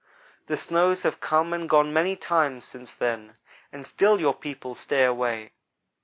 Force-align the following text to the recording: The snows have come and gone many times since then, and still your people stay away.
The 0.47 0.57
snows 0.57 1.03
have 1.03 1.19
come 1.19 1.53
and 1.53 1.69
gone 1.69 1.93
many 1.93 2.15
times 2.15 2.65
since 2.65 2.95
then, 2.95 3.35
and 3.71 3.85
still 3.85 4.19
your 4.19 4.33
people 4.33 4.73
stay 4.73 5.03
away. 5.05 5.51